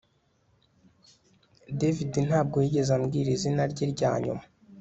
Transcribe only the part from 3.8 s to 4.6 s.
ryanyuma